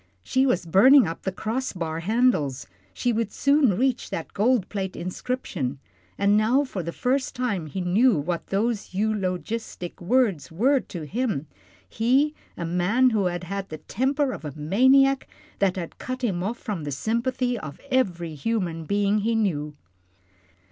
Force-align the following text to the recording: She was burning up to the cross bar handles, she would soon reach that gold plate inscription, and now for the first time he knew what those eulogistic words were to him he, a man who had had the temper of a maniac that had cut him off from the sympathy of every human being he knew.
She 0.23 0.47
was 0.47 0.65
burning 0.65 1.07
up 1.07 1.19
to 1.19 1.25
the 1.25 1.31
cross 1.31 1.73
bar 1.73 1.99
handles, 1.99 2.65
she 2.91 3.13
would 3.13 3.31
soon 3.31 3.77
reach 3.77 4.09
that 4.09 4.33
gold 4.33 4.67
plate 4.67 4.95
inscription, 4.95 5.77
and 6.17 6.35
now 6.35 6.63
for 6.63 6.81
the 6.81 6.91
first 6.91 7.35
time 7.35 7.67
he 7.67 7.81
knew 7.81 8.17
what 8.17 8.47
those 8.47 8.95
eulogistic 8.95 10.01
words 10.01 10.51
were 10.51 10.79
to 10.79 11.05
him 11.05 11.45
he, 11.87 12.33
a 12.57 12.65
man 12.65 13.11
who 13.11 13.25
had 13.25 13.43
had 13.43 13.69
the 13.69 13.77
temper 13.77 14.31
of 14.31 14.43
a 14.43 14.53
maniac 14.57 15.27
that 15.59 15.75
had 15.75 15.99
cut 15.99 16.23
him 16.23 16.41
off 16.41 16.57
from 16.57 16.83
the 16.83 16.89
sympathy 16.91 17.55
of 17.59 17.79
every 17.91 18.33
human 18.33 18.85
being 18.85 19.19
he 19.19 19.35
knew. 19.35 19.75